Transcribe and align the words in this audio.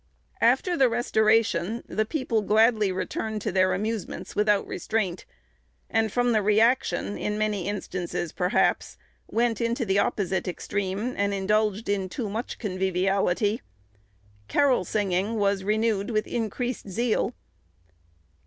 After 0.41 0.75
the 0.75 0.89
Restoration, 0.89 1.83
the 1.85 2.05
people 2.07 2.41
gladly 2.41 2.91
returned 2.91 3.39
to 3.43 3.51
their 3.51 3.71
amusements 3.75 4.35
without 4.35 4.65
restraint, 4.65 5.25
and 5.91 6.11
from 6.11 6.31
the 6.31 6.41
reaction, 6.41 7.19
in 7.19 7.37
many 7.37 7.67
instances 7.67 8.31
perhaps, 8.31 8.97
went 9.27 9.61
into 9.61 9.85
the 9.85 9.99
opposite 9.99 10.47
extreme 10.47 11.13
and 11.15 11.35
indulged 11.35 11.87
in 11.87 12.09
too 12.09 12.29
much 12.29 12.57
conviviality. 12.57 13.61
Carol 14.47 14.85
singing 14.85 15.35
was 15.35 15.63
renewed 15.63 16.09
with 16.09 16.25
increased 16.25 16.89
zeal. 16.89 17.35